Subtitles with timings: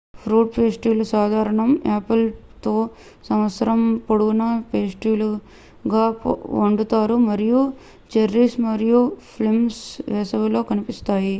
[0.19, 2.31] fruit పేస్ట్రీలు సాధారణం apples
[2.63, 2.73] తో
[3.27, 6.05] సంవత్సరం పొడవునా పేస్ట్రీలుగా
[6.57, 7.61] వండుతారు మరియు
[8.11, 9.01] చెర్రీస్ మరియు
[9.31, 9.83] ప్లమ్స్
[10.11, 11.29] వేసవిలో కనిపిస్తాయి